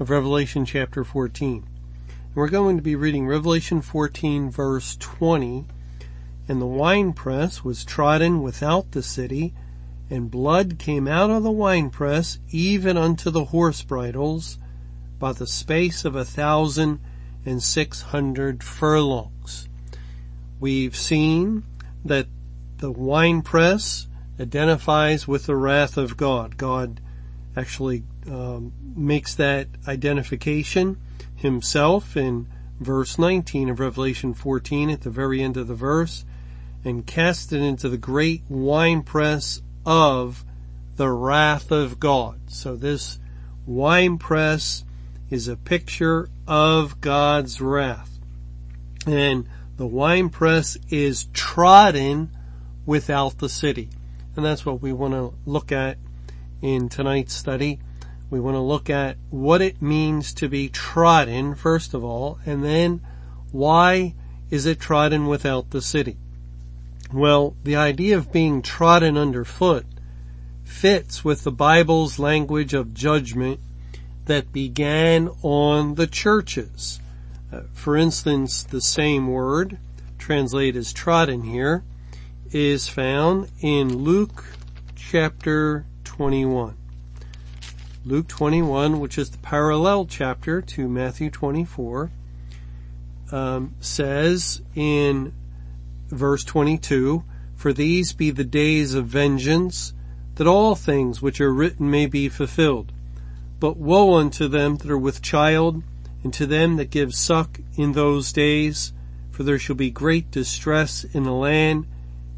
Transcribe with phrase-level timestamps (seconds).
[0.00, 1.62] of Revelation chapter 14.
[2.34, 5.66] we're going to be reading Revelation 14 verse 20.
[6.48, 9.52] And the winepress was trodden without the city,
[10.08, 14.58] and blood came out of the winepress even unto the horse bridles
[15.18, 17.00] by the space of a thousand
[17.44, 19.68] and six hundred furlongs.
[20.58, 21.64] We've seen
[22.06, 22.26] that
[22.78, 24.08] the winepress
[24.40, 26.56] identifies with the wrath of God.
[26.56, 27.02] God
[27.54, 30.98] actually um, makes that identification
[31.36, 36.24] himself in verse 19 of Revelation 14 at the very end of the verse
[36.84, 40.44] and cast it into the great winepress of
[40.96, 42.40] the wrath of God.
[42.48, 43.18] So this
[43.66, 44.84] winepress
[45.30, 48.18] is a picture of God's wrath.
[49.06, 52.30] And the winepress is trodden
[52.84, 53.90] without the city.
[54.36, 55.98] And that's what we want to look at
[56.60, 57.80] in tonight's study.
[58.30, 62.64] We want to look at what it means to be trodden, first of all, and
[62.64, 63.00] then
[63.50, 64.14] why
[64.50, 66.16] is it trodden without the city?
[67.12, 69.84] Well, the idea of being trodden underfoot
[70.62, 73.58] fits with the Bible's language of judgment
[74.26, 77.00] that began on the churches.
[77.52, 79.78] Uh, for instance, the same word,
[80.18, 81.82] translated as trodden here,
[82.52, 84.44] is found in Luke
[84.94, 86.79] chapter 21.
[88.02, 92.10] Luke 21, which is the parallel chapter to Matthew 24,
[93.30, 95.34] um, says in
[96.08, 97.22] verse 22,
[97.54, 99.92] For these be the days of vengeance,
[100.36, 102.90] that all things which are written may be fulfilled.
[103.58, 105.82] But woe unto them that are with child,
[106.24, 108.94] and to them that give suck in those days,
[109.30, 111.84] for there shall be great distress in the land,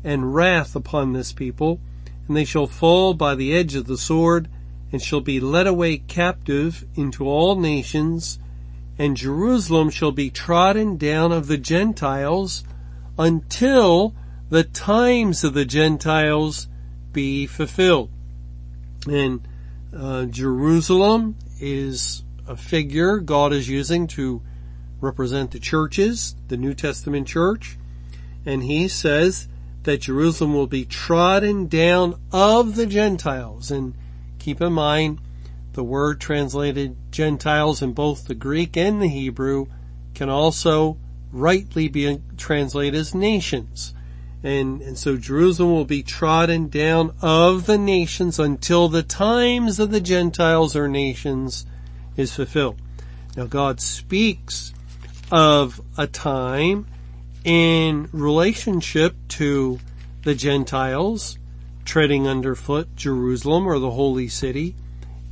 [0.02, 1.78] and wrath upon this people,
[2.26, 4.48] and they shall fall by the edge of the sword,
[4.92, 8.38] and shall be led away captive into all nations,
[8.98, 12.62] and Jerusalem shall be trodden down of the Gentiles
[13.18, 14.14] until
[14.50, 16.68] the times of the Gentiles
[17.12, 18.10] be fulfilled.
[19.08, 19.40] And
[19.96, 24.42] uh, Jerusalem is a figure God is using to
[25.00, 27.78] represent the churches, the New Testament church,
[28.44, 29.48] and he says
[29.84, 33.70] that Jerusalem will be trodden down of the Gentiles.
[33.70, 33.94] And
[34.42, 35.20] Keep in mind,
[35.74, 39.66] the word translated Gentiles in both the Greek and the Hebrew
[40.14, 40.98] can also
[41.30, 43.94] rightly be translated as nations.
[44.42, 49.92] And, and so Jerusalem will be trodden down of the nations until the times of
[49.92, 51.64] the Gentiles or nations
[52.16, 52.82] is fulfilled.
[53.36, 54.74] Now God speaks
[55.30, 56.88] of a time
[57.44, 59.78] in relationship to
[60.24, 61.38] the Gentiles
[61.84, 64.74] treading underfoot Jerusalem or the holy city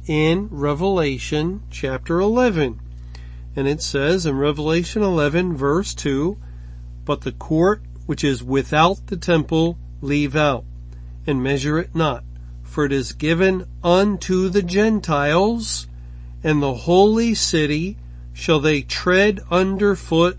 [0.07, 2.81] in Revelation chapter 11.
[3.57, 6.39] And it says in Revelation 11 verse 2,
[7.05, 10.65] but the court which is without the temple leave out
[11.27, 12.25] and measure it not,
[12.63, 15.87] for it is given unto the Gentiles
[16.43, 17.97] and the holy city
[18.33, 20.39] shall they tread underfoot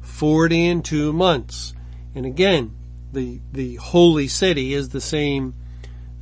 [0.00, 1.72] forty and two months.
[2.14, 2.75] And again,
[3.12, 5.54] the the holy city is the same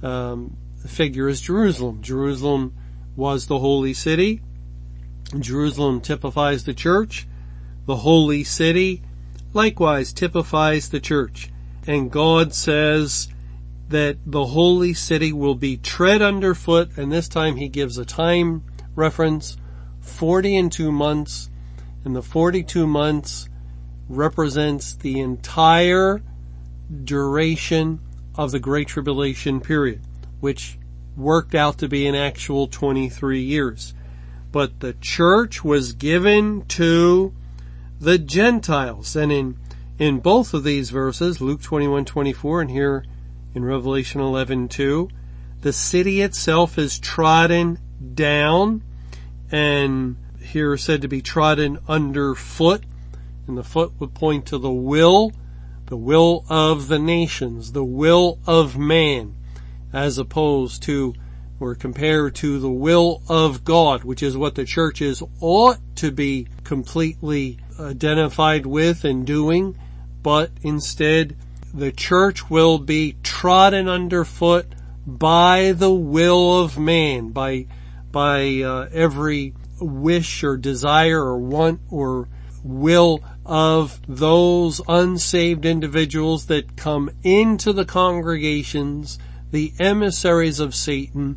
[0.02, 0.56] um,
[0.86, 2.02] figure as Jerusalem.
[2.02, 2.74] Jerusalem
[3.16, 4.42] was the holy city.
[5.38, 7.26] Jerusalem typifies the church.
[7.86, 9.02] The holy city
[9.52, 11.50] likewise typifies the church.
[11.86, 13.28] And God says
[13.88, 18.64] that the holy city will be tread underfoot, and this time he gives a time
[18.94, 19.56] reference,
[20.00, 21.50] 40 and two months,
[22.04, 23.48] and the 42 months
[24.08, 26.22] represents the entire
[27.04, 28.00] duration
[28.36, 30.00] of the Great Tribulation period,
[30.40, 30.78] which
[31.16, 33.94] worked out to be an actual 23 years.
[34.52, 37.32] But the church was given to
[38.00, 39.16] the Gentiles.
[39.16, 39.56] And in,
[39.98, 43.04] in both of these verses, Luke 21, 24 and here
[43.54, 45.08] in Revelation 11, 2,
[45.62, 47.78] the city itself is trodden
[48.14, 48.82] down
[49.50, 52.84] and here said to be trodden underfoot
[53.46, 55.32] and the foot would point to the will
[55.86, 59.34] the will of the nations, the will of man,
[59.92, 61.14] as opposed to
[61.60, 66.48] or compared to the will of God, which is what the churches ought to be
[66.64, 69.78] completely identified with and doing,
[70.22, 71.36] but instead
[71.72, 74.66] the church will be trodden underfoot
[75.06, 77.66] by the will of man, by,
[78.10, 82.28] by uh, every wish or desire or want or
[82.64, 89.18] will of those unsaved individuals that come into the congregations,
[89.50, 91.36] the emissaries of Satan,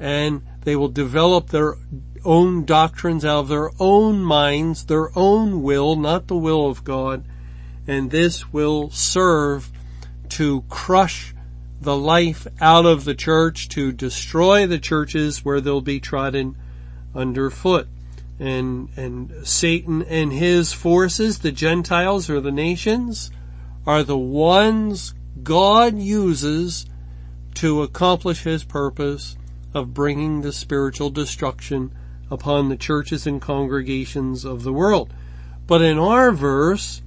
[0.00, 1.76] and they will develop their
[2.24, 7.24] own doctrines out of their own minds, their own will, not the will of God,
[7.86, 9.70] and this will serve
[10.30, 11.34] to crush
[11.80, 16.56] the life out of the church, to destroy the churches where they'll be trodden
[17.14, 17.86] underfoot.
[18.38, 23.30] And, and Satan and his forces, the Gentiles or the nations,
[23.86, 26.86] are the ones God uses
[27.54, 29.36] to accomplish his purpose
[29.72, 31.92] of bringing the spiritual destruction
[32.30, 35.12] upon the churches and congregations of the world.
[35.66, 37.02] But in our verse,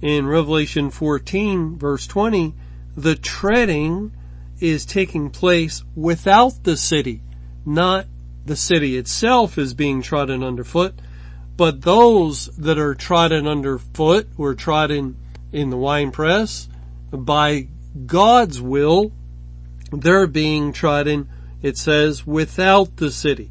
[0.00, 2.54] in Revelation 14 verse 20,
[2.96, 4.12] the treading
[4.60, 7.22] is taking place without the city,
[7.64, 8.06] not
[8.48, 10.94] the city itself is being trodden underfoot,
[11.56, 15.16] but those that are trodden underfoot were trodden
[15.52, 16.68] in the winepress
[17.10, 17.68] by
[18.06, 19.12] God's will,
[19.92, 21.28] they're being trodden,
[21.62, 23.50] it says, without the city.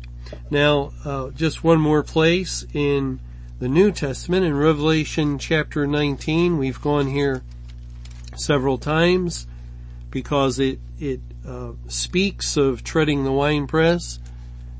[0.49, 3.19] Now, uh, just one more place in
[3.59, 6.57] the New Testament in Revelation chapter 19.
[6.57, 7.43] We've gone here
[8.35, 9.47] several times
[10.11, 14.19] because it, it uh, speaks of treading the winepress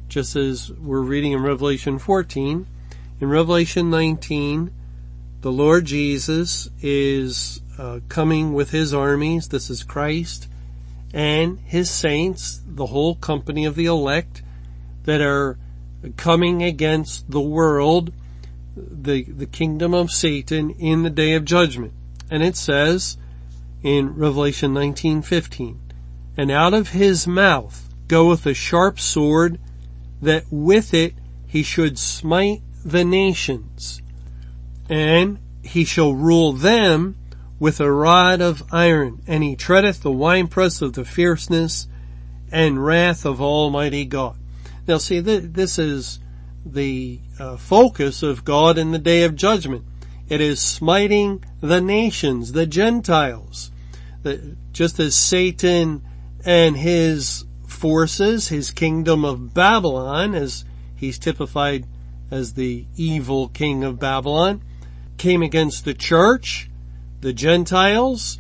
[0.08, 2.68] just as we're reading in Revelation 14.
[3.20, 4.72] In Revelation 19,
[5.42, 9.48] the Lord Jesus is uh, coming with his armies.
[9.50, 10.48] This is Christ
[11.14, 14.42] and his saints, the whole company of the elect
[15.04, 15.58] that are
[16.16, 18.12] coming against the world,
[18.76, 21.94] the, the kingdom of Satan in the day of judgment.
[22.30, 23.18] And it says
[23.82, 25.78] in Revelation 19:15,
[26.36, 29.60] and out of his mouth goeth a sharp sword
[30.22, 31.14] that with it
[31.48, 34.02] he should smite the nations,
[34.90, 37.16] and he shall rule them
[37.60, 41.88] with a rod of iron, and he treadeth the winepress of the fierceness
[42.52, 44.38] and wrath of Almighty God.
[44.88, 46.20] Now see, this is
[46.66, 49.86] the uh, focus of God in the day of judgment.
[50.30, 53.72] It is smiting the nations, the Gentiles.
[54.72, 56.04] just as Satan
[56.46, 57.46] and his
[57.78, 60.66] forces, his kingdom of Babylon, as
[60.96, 61.86] he's typified
[62.32, 64.62] as the evil king of Babylon,
[65.18, 66.70] came against the church,
[67.22, 68.40] the Gentiles.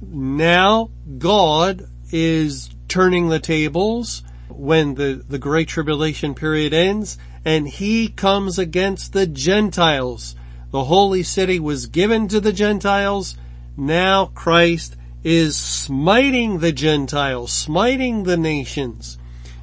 [0.00, 8.08] Now God is turning the tables when the, the great tribulation period ends and he
[8.08, 10.36] comes against the Gentiles.
[10.70, 13.36] The holy city was given to the Gentiles.
[13.76, 19.18] Now Christ is smiting the Gentiles, smiting the nations.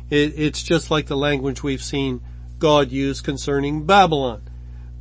[0.09, 2.21] It, it's just like the language we've seen
[2.57, 4.43] God use concerning Babylon.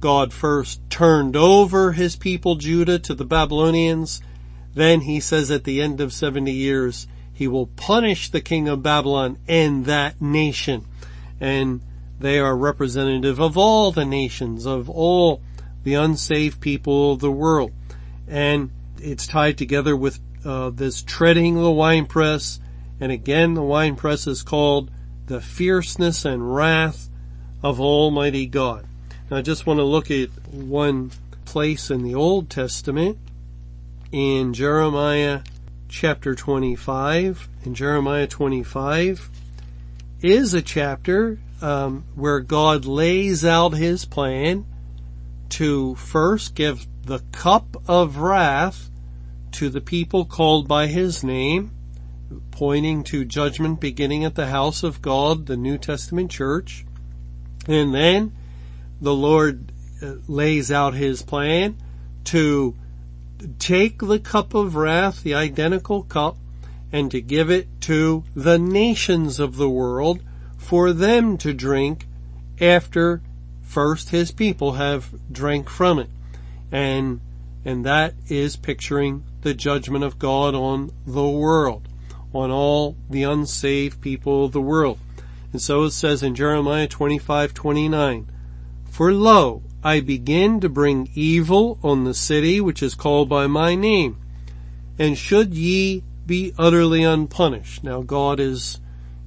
[0.00, 4.22] God first turned over his people Judah to the Babylonians.
[4.74, 8.82] Then he says at the end of 70 years, he will punish the king of
[8.82, 10.84] Babylon and that nation.
[11.40, 11.80] And
[12.20, 15.40] they are representative of all the nations, of all
[15.84, 17.72] the unsaved people of the world.
[18.26, 22.60] And it's tied together with uh, this treading the winepress,
[23.00, 24.90] and again the winepress is called
[25.26, 27.08] the fierceness and wrath
[27.62, 28.86] of Almighty God.
[29.30, 31.10] Now I just want to look at one
[31.44, 33.18] place in the Old Testament
[34.12, 35.42] in Jeremiah
[35.88, 37.48] chapter 25.
[37.64, 39.30] In Jeremiah 25
[40.22, 44.64] is a chapter um, where God lays out his plan
[45.50, 48.90] to first give the cup of wrath
[49.52, 51.70] to the people called by his name,
[52.50, 56.84] pointing to judgment beginning at the house of God, the New Testament church.
[57.66, 58.32] And then
[59.00, 61.76] the Lord uh, lays out his plan
[62.24, 62.74] to
[63.58, 66.36] take the cup of wrath, the identical cup,
[66.90, 70.22] and to give it to the nations of the world
[70.56, 72.06] for them to drink
[72.60, 73.22] after
[73.62, 76.10] first his people have drank from it.
[76.72, 77.20] And,
[77.64, 81.88] and that is picturing the judgment of God on the world,
[82.32, 84.98] on all the unsaved people of the world.
[85.52, 88.30] And so it says in Jeremiah 25, 29,
[88.90, 93.74] For lo, I begin to bring evil on the city which is called by my
[93.74, 94.18] name.
[94.98, 97.82] And should ye be utterly unpunished.
[97.82, 98.80] Now God is,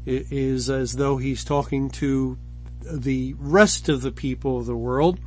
[0.05, 2.37] is as though he's talking to
[2.81, 5.19] the rest of the people of the world,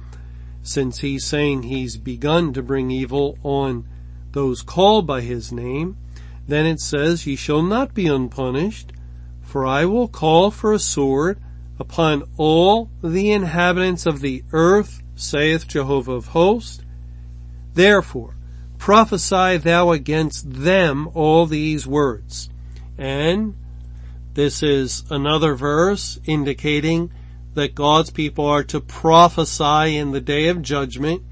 [0.62, 3.88] since he's saying he's begun to bring evil on
[4.34, 5.96] those called by his name.
[6.46, 8.92] Then it says, ye shall not be unpunished,
[9.40, 11.40] for I will call for a sword
[11.78, 16.82] upon all the inhabitants of the earth, saith Jehovah of hosts.
[17.72, 18.36] Therefore,
[18.78, 22.50] prophesy thou against them all these words.
[22.98, 23.56] And
[24.34, 27.10] this is another verse indicating
[27.54, 31.22] that God's people are to prophesy in the day of judgment,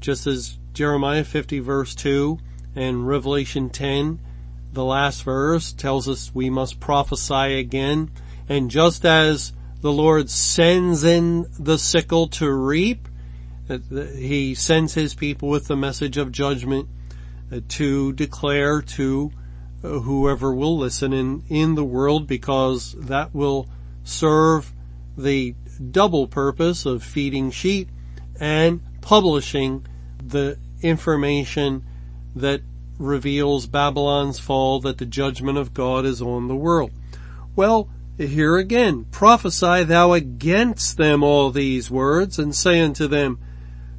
[0.00, 2.38] just as Jeremiah 50 verse 2
[2.76, 4.20] and Revelation 10,
[4.72, 8.12] the last verse tells us we must prophesy again.
[8.48, 13.08] And just as the Lord sends in the sickle to reap,
[13.88, 16.88] he sends his people with the message of judgment
[17.50, 19.32] uh, to declare to
[19.82, 23.68] uh, whoever will listen in, in the world because that will
[24.04, 24.72] serve
[25.16, 25.56] the
[25.90, 27.90] double purpose of feeding sheep
[28.38, 29.84] and publishing
[30.24, 31.84] the information
[32.34, 32.62] that
[32.98, 36.90] reveals Babylon's fall that the judgment of God is on the world.
[37.54, 43.38] Well, here again, prophesy thou against them all these words and say unto them,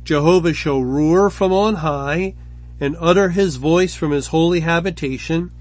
[0.04, 2.36] Jehovah shall roar from on high
[2.80, 5.52] and utter his voice from his holy habitation.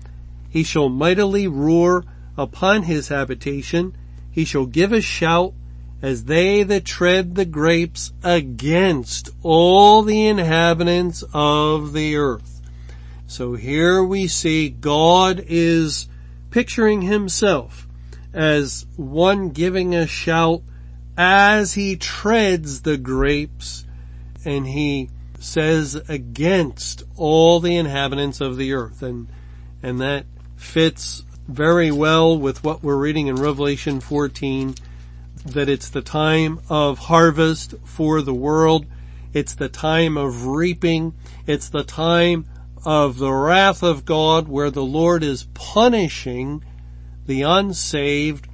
[0.49, 2.05] He shall mightily roar
[2.37, 3.97] upon his habitation.
[4.31, 5.55] He shall give a shout
[6.01, 12.61] as they that tread the grapes against all the inhabitants of the earth.
[13.27, 16.09] So here we see God is
[16.51, 17.87] picturing himself
[18.33, 20.63] as one giving a shout
[21.17, 23.85] as he treads the grapes
[24.45, 29.29] and he says against all the inhabitants of the earth and
[29.83, 30.27] and that
[30.57, 34.75] fits very well with what we're reading in Revelation 14
[35.53, 38.87] that it's the time of harvest for the world.
[39.33, 41.15] It's the time of reaping.
[41.47, 42.47] It's the time
[42.85, 46.65] of the wrath of God where the Lord is punishing
[47.27, 48.49] the unsaved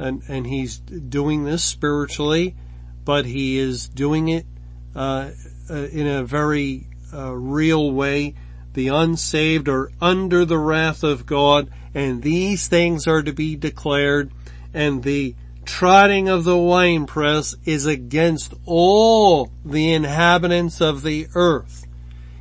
[0.00, 2.56] and, and he's doing this spiritually,
[3.04, 4.46] but he is doing it
[4.94, 5.30] uh,
[5.68, 8.34] uh, in a very uh, real way.
[8.72, 14.32] The unsaved are under the wrath of God, and these things are to be declared,
[14.72, 21.86] and the trotting of the winepress is against all the inhabitants of the earth.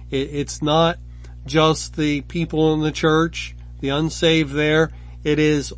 [0.09, 0.97] It, it's not
[1.45, 4.91] just the people in the church, the unsaved there.
[5.23, 5.73] It is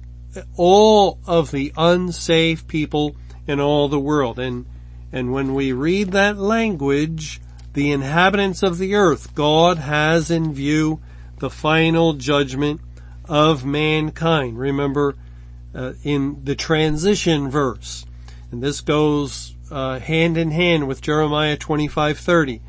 [0.55, 3.15] all of the unsaved people
[3.47, 4.39] in all the world.
[4.39, 4.65] And
[5.11, 7.41] and when we read that language,
[7.73, 11.01] the inhabitants of the earth, God has in view
[11.39, 12.79] the final judgment
[13.25, 14.57] of mankind.
[14.57, 15.15] Remember,
[15.73, 18.05] uh, in the transition verse,
[18.51, 22.59] and this goes uh, hand in hand with Jeremiah 25:30.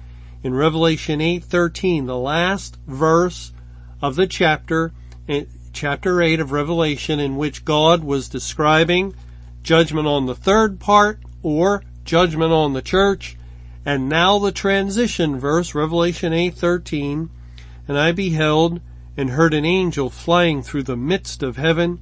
[0.43, 3.53] In Revelation 8:13, the last verse
[4.01, 4.93] of the chapter,
[5.29, 9.15] eh, chapter 8 of Revelation, in which God was describing
[9.63, 13.37] judgment on the third part or judgment on the church,
[13.85, 17.31] and now the transition verse, Revelation 8:13,
[17.89, 18.81] and I beheld
[19.17, 22.01] and heard an angel flying through the midst of heaven,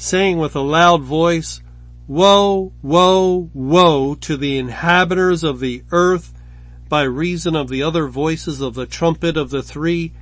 [0.00, 1.60] saying with a loud voice,
[2.08, 6.32] Woe, woe, woe to the inhabitants of the earth
[6.88, 10.12] by reason of the other voices of the trumpet of the three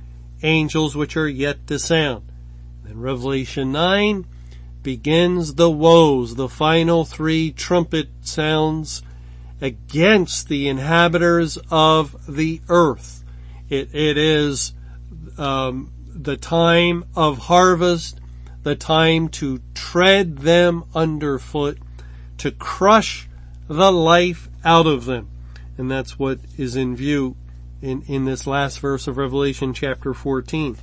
[0.43, 2.29] angels which are yet to sound.
[2.83, 4.25] Then Revelation 9
[4.83, 9.01] begins the woes, the final three trumpet sounds
[9.61, 13.23] against the inhabitants of the earth.
[13.69, 14.73] It, it is
[15.37, 18.18] um, the time of harvest,
[18.63, 21.77] the time to tread them underfoot,
[22.37, 23.27] to crush
[23.67, 25.29] the life out of them.
[25.77, 27.35] And that's what is in view
[27.81, 30.77] in, in this last verse of Revelation chapter 14.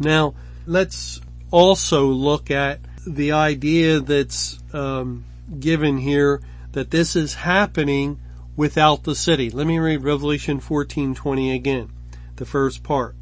[0.00, 0.34] Now,
[0.66, 1.20] let's
[1.50, 5.24] also look at the idea that's um,
[5.58, 6.40] given here
[6.72, 8.20] that this is happening
[8.56, 9.50] without the city.
[9.50, 11.90] Let me read Revelation 14:20 again,
[12.36, 13.16] the first part.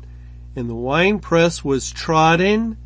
[0.57, 2.77] And the winepress was trodden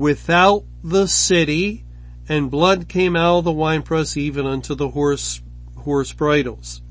[0.00, 1.84] without the city,
[2.28, 5.42] and blood came out of the winepress even unto the horse
[5.76, 6.82] horse bridles.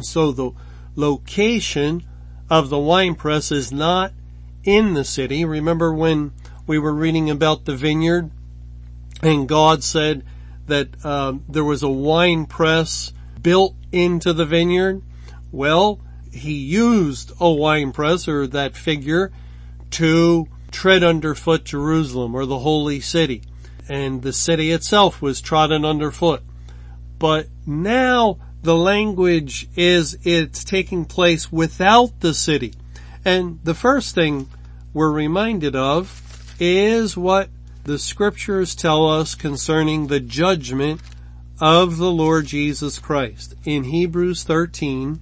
[0.00, 0.52] So the
[0.96, 2.04] location
[2.48, 4.12] of the winepress is not
[4.64, 5.44] in the city.
[5.44, 6.32] Remember when
[6.66, 8.30] we were reading about the vineyard
[9.22, 10.24] and God said,
[10.66, 15.02] that um, there was a wine press built into the vineyard.
[15.50, 16.00] Well,
[16.32, 19.32] he used a wine press or that figure
[19.92, 23.42] to tread underfoot Jerusalem or the holy city.
[23.88, 26.42] and the city itself was trodden underfoot.
[27.18, 32.74] But now the language is it's taking place without the city.
[33.24, 34.48] And the first thing
[34.92, 37.48] we're reminded of is what
[37.84, 41.00] the scriptures tell us concerning the judgment
[41.60, 43.54] of the Lord Jesus Christ.
[43.64, 45.20] In Hebrews 13,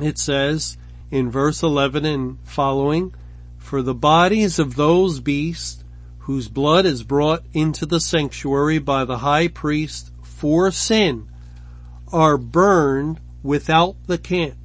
[0.00, 0.76] it says
[1.10, 3.14] in verse 11 and following,
[3.70, 5.84] for the bodies of those beasts
[6.18, 11.28] whose blood is brought into the sanctuary by the high priest for sin
[12.12, 14.56] are burned without the camp.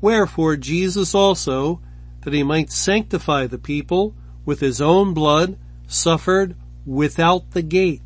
[0.00, 1.80] Wherefore Jesus also,
[2.22, 4.12] that he might sanctify the people
[4.44, 5.56] with his own blood,
[5.86, 8.02] suffered without the gate.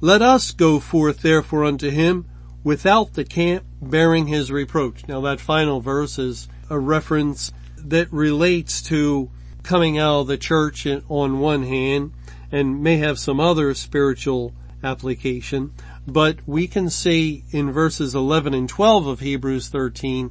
[0.00, 2.24] Let us go forth therefore unto him
[2.64, 5.06] without the camp bearing his reproach.
[5.06, 9.30] Now that final verse is a reference that relates to
[9.66, 12.12] coming out of the church on one hand
[12.50, 15.72] and may have some other spiritual application,
[16.06, 20.30] but we can see in verses 11 and 12 of Hebrews 13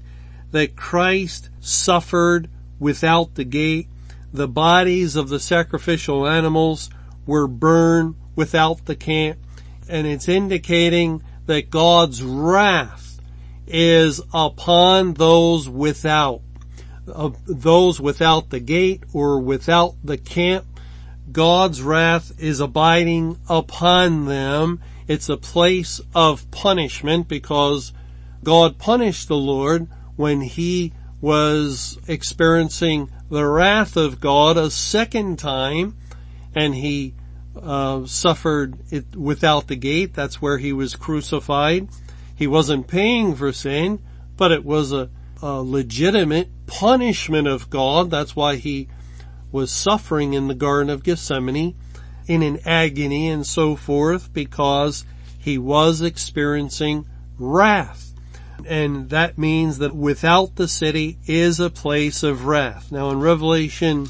[0.51, 2.49] that Christ suffered
[2.79, 3.89] without the gate.
[4.33, 6.89] The bodies of the sacrificial animals
[7.27, 9.39] were burned without the camp
[9.87, 13.19] and it's indicating that God's wrath
[13.67, 16.41] is upon those without,
[17.11, 20.65] uh, those without the gate or without the camp.
[21.31, 24.81] God's wrath is abiding upon them.
[25.07, 27.93] It's a place of punishment because
[28.43, 35.97] God punished the Lord when he was experiencing the wrath of God a second time
[36.53, 37.15] and he
[37.61, 40.13] uh, suffered it without the gate.
[40.13, 41.89] That's where he was crucified.
[42.35, 43.99] He wasn't paying for sin,
[44.37, 45.09] but it was a,
[45.41, 48.09] legitimate punishment of God.
[48.09, 48.87] That's why he
[49.51, 51.75] was suffering in the Garden of Gethsemane
[52.27, 55.05] in an agony and so forth because
[55.37, 57.05] he was experiencing
[57.37, 58.13] wrath.
[58.65, 62.91] And that means that without the city is a place of wrath.
[62.91, 64.07] Now in Revelation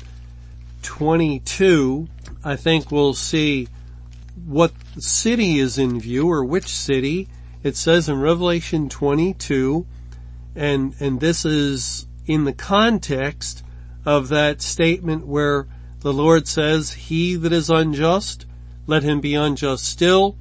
[0.81, 2.07] 22,
[2.43, 3.67] I think we'll see
[4.45, 7.27] what city is in view or which city.
[7.63, 9.85] It says in Revelation 22,
[10.55, 13.63] and, and this is in the context
[14.05, 15.67] of that statement where
[15.99, 18.45] the Lord says, he that is unjust,
[18.87, 20.37] let him be unjust still,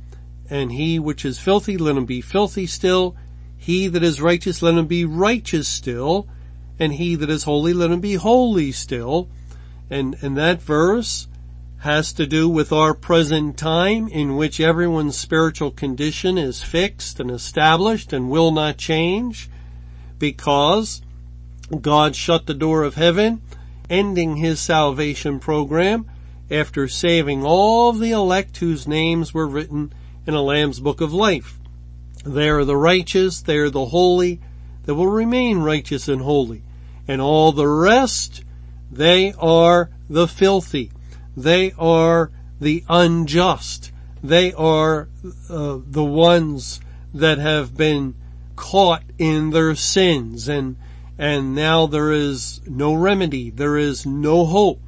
[0.51, 3.17] and he which is filthy, let him be filthy still,
[3.57, 6.29] he that is righteous, let him be righteous still,
[6.79, 9.29] and he that is holy, let him be holy still.
[9.89, 11.29] And, and that verse
[11.79, 17.31] has to do with our present time in which everyone's spiritual condition is fixed and
[17.31, 19.49] established and will not change
[20.19, 21.03] because
[21.81, 23.43] God shut the door of heaven,
[23.89, 26.11] ending his salvation program
[26.51, 29.93] after saving all the elect whose names were written
[30.27, 31.59] in a Lamb's book of life.
[32.25, 34.41] They are the righteous, they are the holy,
[34.85, 36.63] that will remain righteous and holy.
[37.07, 38.45] And all the rest,
[38.91, 40.91] they are the filthy.
[41.37, 43.93] They are the unjust.
[44.23, 45.09] They are
[45.51, 46.81] uh, the ones
[47.13, 48.15] that have been
[48.57, 50.77] caught in their sins and
[51.17, 54.81] and now there is no remedy, there is no hope,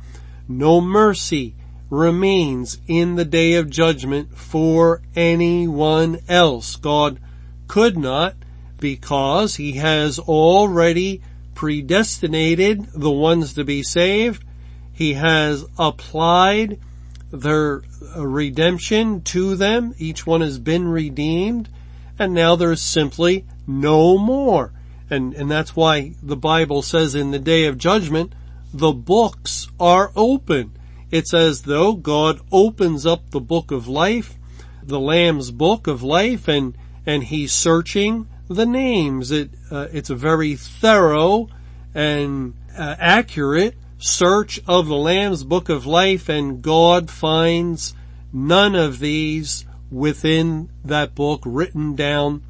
[0.48, 1.54] no mercy
[1.88, 6.74] remains in the day of judgment for anyone else.
[6.74, 7.20] God
[7.68, 8.34] could not
[8.80, 11.22] because he has already
[11.54, 14.42] predestinated the ones to be saved
[14.96, 16.80] he has applied
[17.30, 17.82] their
[18.16, 19.94] redemption to them.
[19.98, 21.68] Each one has been redeemed
[22.18, 24.72] and now there's simply no more.
[25.08, 28.34] And, and that's why the Bible says in the day of judgment,
[28.72, 30.72] the books are open.
[31.10, 34.34] It's as though God opens up the book of life,
[34.82, 39.30] the Lamb's book of life, and, and He's searching the names.
[39.30, 41.48] It, uh, it's a very thorough
[41.94, 47.94] and uh, accurate search of the Lamb's book of life and God finds
[48.32, 52.42] none of these within that book written down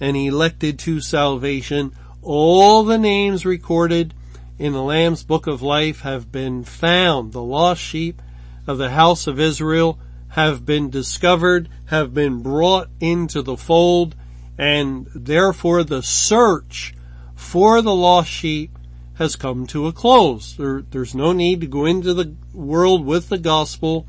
[0.00, 1.92] and elected to salvation.
[2.22, 4.14] All the names recorded
[4.58, 7.32] in the Lamb's book of life have been found.
[7.32, 8.20] The lost sheep
[8.66, 14.14] of the house of Israel have been discovered, have been brought into the fold,
[14.58, 16.94] and therefore the search
[17.34, 18.78] for the lost sheep
[19.14, 20.54] has come to a close.
[20.54, 24.06] There, there's no need to go into the world with the gospel,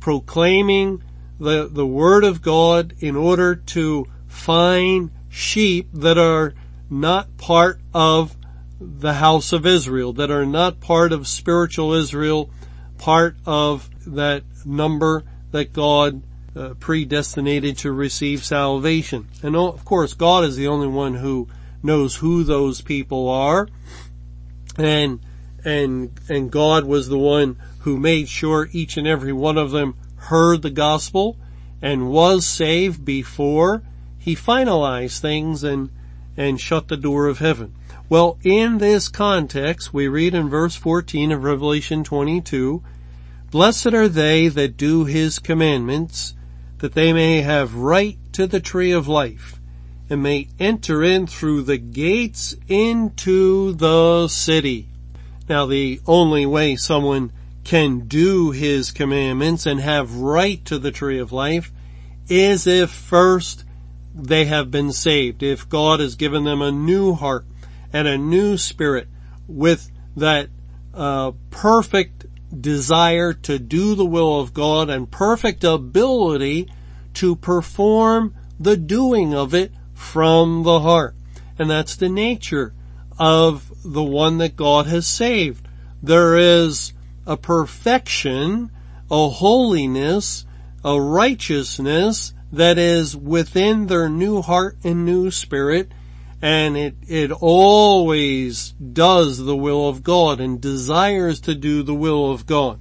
[0.00, 1.02] proclaiming
[1.40, 6.54] the, the word of God in order to find sheep that are
[6.90, 8.36] not part of
[8.80, 12.50] the house of Israel, that are not part of spiritual Israel,
[12.96, 16.22] part of that number that God
[16.56, 19.28] uh, predestinated to receive salvation.
[19.42, 21.48] And of course, God is the only one who
[21.82, 23.68] knows who those people are.
[24.76, 25.20] And,
[25.64, 29.96] and, and God was the one who made sure each and every one of them
[30.16, 31.36] heard the gospel
[31.80, 33.82] and was saved before
[34.28, 35.88] he finalized things and,
[36.36, 37.74] and shut the door of heaven.
[38.10, 42.82] Well, in this context, we read in verse 14 of Revelation 22,
[43.50, 46.34] Blessed are they that do his commandments,
[46.76, 49.58] that they may have right to the tree of life,
[50.10, 54.88] and may enter in through the gates into the city.
[55.48, 57.32] Now the only way someone
[57.64, 61.72] can do his commandments and have right to the tree of life
[62.28, 63.64] is if first
[64.18, 65.42] they have been saved.
[65.42, 67.46] If God has given them a new heart
[67.92, 69.08] and a new spirit
[69.46, 70.48] with that
[70.92, 72.26] uh, perfect
[72.60, 76.68] desire to do the will of God and perfect ability
[77.14, 81.14] to perform the doing of it from the heart.
[81.58, 82.74] And that's the nature
[83.18, 85.66] of the one that God has saved.
[86.02, 86.92] There is
[87.26, 88.70] a perfection,
[89.10, 90.44] a holiness,
[90.84, 95.90] a righteousness that is within their new heart and new spirit
[96.40, 102.30] and it, it always does the will of God and desires to do the will
[102.30, 102.78] of God.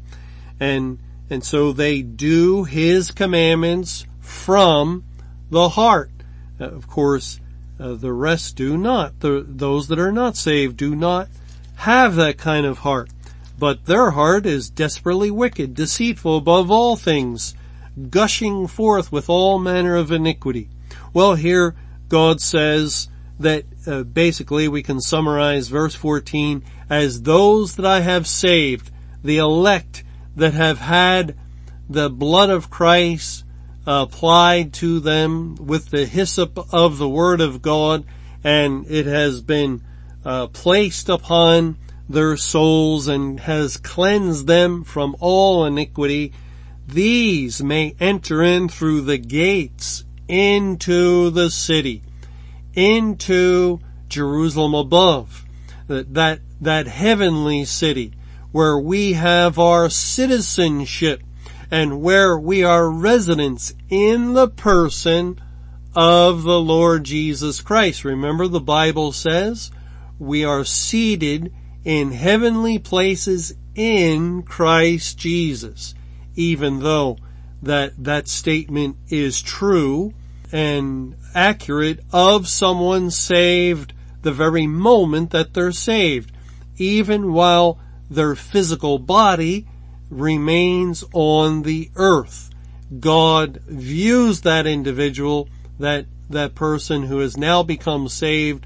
[0.60, 1.00] And,
[1.30, 5.04] and so they do His commandments from
[5.50, 6.12] the heart.
[6.60, 7.40] Uh, of course,
[7.80, 9.20] uh, the rest do not.
[9.22, 11.28] The, those that are not saved do not
[11.78, 13.10] have that kind of heart.
[13.58, 17.56] But their heart is desperately wicked, deceitful above all things,
[18.10, 20.70] gushing forth with all manner of iniquity.
[21.14, 21.76] Well, here
[22.10, 28.28] God says, that uh, basically we can summarize verse 14 as those that I have
[28.28, 28.92] saved,
[29.24, 30.04] the elect
[30.36, 31.38] that have had
[31.90, 33.44] the blood of Christ
[33.86, 38.06] applied to them with the hyssop of the word of God
[38.44, 39.82] and it has been
[40.26, 41.78] uh, placed upon
[42.10, 46.34] their souls and has cleansed them from all iniquity.
[46.88, 52.04] These may enter in through the gates into the city
[52.78, 55.44] into Jerusalem above.
[55.88, 58.14] That, that, that heavenly city
[58.52, 61.24] where we have our citizenship
[61.72, 65.42] and where we are residents in the person
[65.96, 68.06] of the Lord Jesus Christ.
[68.06, 69.72] Remember the Bible says
[70.20, 71.52] we are seated
[71.84, 75.96] in heavenly places in Christ Jesus.
[76.38, 77.18] Even though
[77.62, 80.14] that, that statement is true
[80.54, 86.32] and accurate of someone saved the very moment that they're saved,
[86.78, 89.68] even while their physical body
[90.10, 92.50] remains on the earth.
[93.00, 98.66] God views that individual, that, that person who has now become saved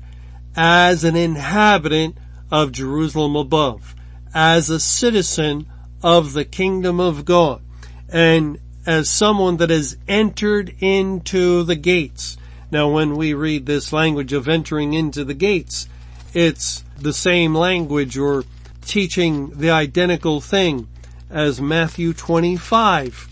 [0.56, 2.18] as an inhabitant
[2.52, 3.96] of Jerusalem above,
[4.34, 5.66] as a citizen
[6.04, 7.62] of the kingdom of God,
[8.10, 12.38] and as someone that has entered into the gates.
[12.72, 15.88] Now when we read this language of entering into the gates,
[16.34, 18.46] it's the same language or
[18.82, 20.88] teaching the identical thing
[21.30, 23.28] as Matthew 25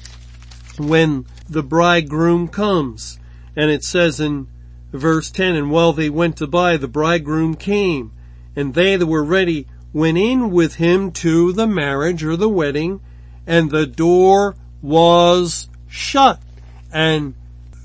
[0.77, 3.19] when the bridegroom comes.
[3.55, 4.47] And it says in
[4.91, 8.11] verse 10, and while they went to buy, the bridegroom came
[8.55, 13.01] and they that were ready went in with him to the marriage or the wedding
[13.47, 16.39] and the door was shut.
[16.91, 17.33] And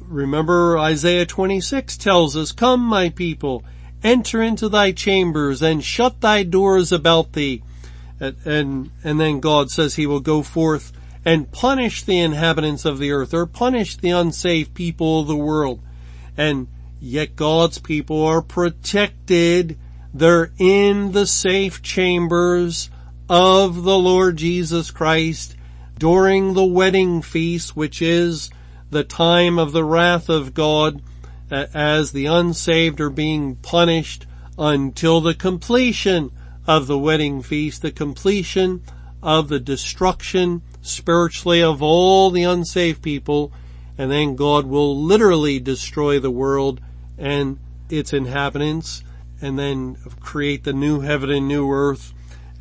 [0.08, 3.64] Remember Isaiah 26 tells us, Come my people,
[4.02, 7.62] enter into thy chambers and shut thy doors about thee.
[8.20, 10.92] And, and, and then God says he will go forth
[11.24, 15.80] and punish the inhabitants of the earth or punish the unsaved people of the world.
[16.36, 16.68] And
[17.00, 19.78] yet God's people are protected.
[20.16, 22.88] They're in the safe chambers
[23.28, 25.56] of the Lord Jesus Christ
[25.98, 28.48] during the wedding feast, which is
[28.90, 31.02] the time of the wrath of God
[31.50, 34.24] as the unsaved are being punished
[34.56, 36.30] until the completion
[36.64, 38.82] of the wedding feast, the completion
[39.20, 43.52] of the destruction spiritually of all the unsaved people,
[43.98, 46.80] and then God will literally destroy the world
[47.18, 47.58] and
[47.90, 49.02] its inhabitants,
[49.44, 52.12] and then create the new heaven and new earth,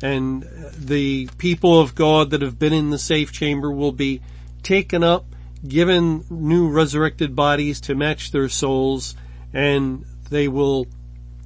[0.02, 4.20] and the people of God that have been in the safe chamber will be
[4.62, 5.24] taken up
[5.66, 9.14] given new resurrected bodies to match their souls
[9.52, 10.86] and they will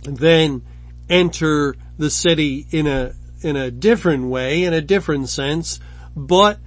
[0.03, 0.63] then
[1.09, 5.79] enter the city in a, in a different way, in a different sense,
[6.17, 6.59] but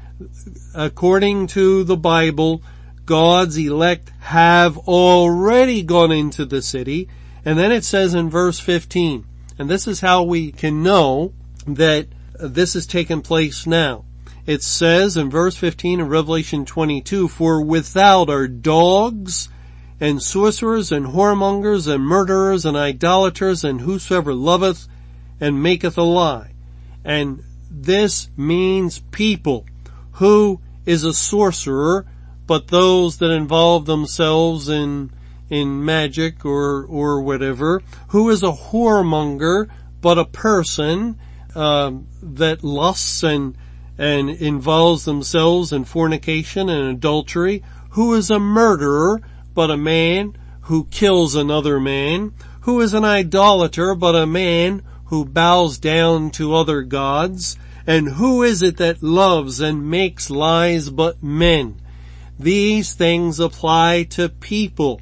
[0.74, 2.62] according to the Bible,
[3.06, 7.10] God's elect have already gone into the city.
[7.44, 9.26] And then it says in verse 15,
[9.58, 11.34] and this is how we can know
[11.66, 12.08] that
[12.40, 14.06] this has taken place now.
[14.46, 19.50] It says in verse 15 of Revelation 22, for without are dogs
[20.00, 24.88] and sorcerers and whoremongers and murderers and idolaters and whosoever loveth
[25.40, 26.54] and maketh a lie.
[27.06, 29.66] And this means people.
[30.14, 32.06] Who is a sorcerer
[32.48, 35.12] but those that involve themselves in
[35.52, 37.84] in magic or or whatever?
[38.08, 39.70] Who is a whoremonger
[40.02, 41.20] but a person
[41.54, 43.56] um, that lusts and
[43.98, 47.62] and involves themselves in fornication and adultery?
[47.92, 49.22] Who is a murderer
[49.54, 52.34] but a man who kills another man?
[52.62, 57.58] Who is an idolater but a man who bows down to other gods?
[57.86, 61.82] And who is it that loves and makes lies but men?
[62.40, 65.02] These things apply to people.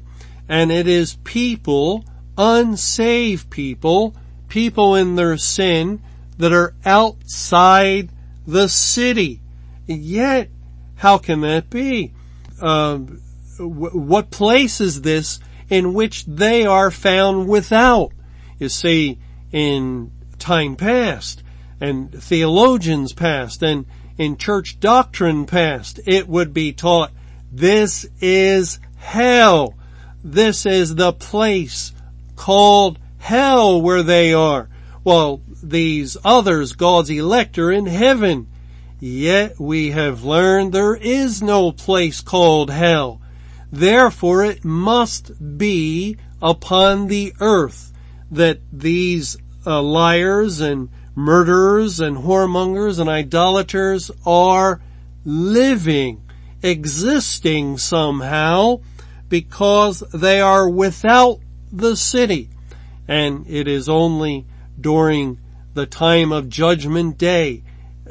[0.50, 2.04] And it is people,
[2.36, 4.16] unsaved people,
[4.48, 6.02] people in their sin
[6.38, 8.10] that are outside
[8.48, 9.40] the city.
[9.86, 10.50] Yet,
[10.96, 12.12] how can that be?
[12.60, 12.98] Uh,
[13.58, 18.10] w- what place is this in which they are found without?
[18.58, 19.20] You see,
[19.52, 20.10] in
[20.40, 21.44] time past,
[21.80, 23.86] and theologians past and
[24.18, 27.12] in church doctrine past, it would be taught,
[27.52, 29.76] this is hell.
[30.22, 31.92] This is the place
[32.36, 34.68] called hell where they are.
[35.02, 38.46] Well, these others, God's elect, are in heaven.
[38.98, 43.20] Yet we have learned there is no place called hell.
[43.72, 47.92] Therefore it must be upon the earth
[48.30, 54.80] that these uh, liars and murderers and whoremongers and idolaters are
[55.24, 56.22] living,
[56.62, 58.80] existing somehow
[59.30, 61.40] because they are without
[61.72, 62.50] the city.
[63.08, 64.44] And it is only
[64.78, 65.38] during
[65.72, 67.62] the time of judgment day.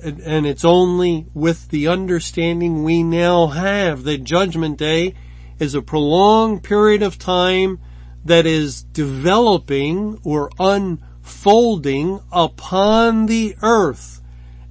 [0.01, 5.13] And it's only with the understanding we now have that judgment day
[5.59, 7.79] is a prolonged period of time
[8.23, 14.21] that is developing or unfolding upon the earth.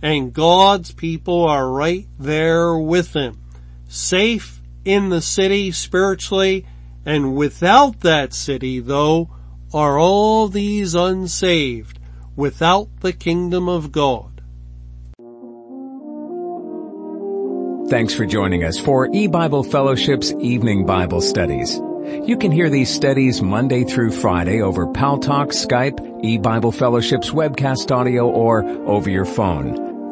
[0.00, 3.38] And God's people are right there with him,
[3.88, 6.66] safe in the city spiritually
[7.04, 9.30] and without that city though
[9.72, 11.98] are all these unsaved
[12.36, 14.38] without the kingdom of God.
[17.90, 21.80] Thanks for joining us for E-Bible Fellowship's Evening Bible Studies.
[22.26, 28.28] You can hear these studies Monday through Friday over Paltalk, Skype, eBible Fellowship's webcast audio,
[28.28, 29.87] or over your phone.